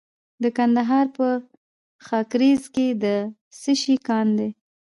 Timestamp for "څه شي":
3.61-3.95